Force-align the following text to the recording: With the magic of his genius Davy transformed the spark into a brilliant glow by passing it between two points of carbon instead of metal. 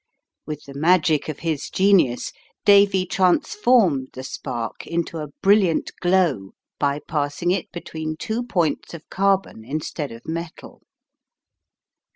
With 0.47 0.63
the 0.63 0.73
magic 0.73 1.29
of 1.29 1.41
his 1.41 1.69
genius 1.69 2.31
Davy 2.65 3.05
transformed 3.05 4.07
the 4.13 4.23
spark 4.23 4.87
into 4.87 5.19
a 5.19 5.27
brilliant 5.43 5.91
glow 5.99 6.53
by 6.79 7.01
passing 7.07 7.51
it 7.51 7.71
between 7.71 8.17
two 8.17 8.41
points 8.41 8.95
of 8.95 9.07
carbon 9.11 9.63
instead 9.63 10.11
of 10.11 10.25
metal. 10.25 10.81